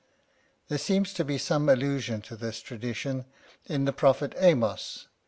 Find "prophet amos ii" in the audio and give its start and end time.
3.93-5.07